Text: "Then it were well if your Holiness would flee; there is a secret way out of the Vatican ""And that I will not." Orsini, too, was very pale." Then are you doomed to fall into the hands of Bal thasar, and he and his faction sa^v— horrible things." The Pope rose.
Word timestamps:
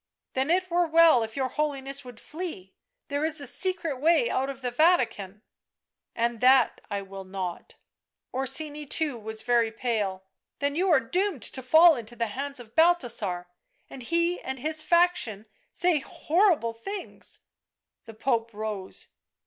"Then 0.33 0.49
it 0.49 0.71
were 0.71 0.87
well 0.87 1.21
if 1.21 1.35
your 1.37 1.49
Holiness 1.49 2.03
would 2.03 2.19
flee; 2.19 2.73
there 3.09 3.23
is 3.23 3.39
a 3.39 3.45
secret 3.45 3.97
way 3.99 4.31
out 4.31 4.49
of 4.49 4.61
the 4.63 4.71
Vatican 4.71 5.43
""And 6.25 6.41
that 6.41 6.81
I 6.89 7.03
will 7.03 7.23
not." 7.23 7.75
Orsini, 8.33 8.87
too, 8.87 9.15
was 9.15 9.43
very 9.43 9.71
pale." 9.71 10.23
Then 10.57 10.71
are 10.73 10.97
you 10.97 11.07
doomed 11.07 11.43
to 11.43 11.61
fall 11.61 11.95
into 11.95 12.15
the 12.15 12.25
hands 12.33 12.59
of 12.59 12.73
Bal 12.73 12.95
thasar, 12.95 13.45
and 13.91 14.01
he 14.01 14.41
and 14.41 14.57
his 14.57 14.81
faction 14.81 15.45
sa^v— 15.71 16.01
horrible 16.25 16.73
things." 16.73 17.37
The 18.05 18.15
Pope 18.15 18.55
rose. 18.55 19.09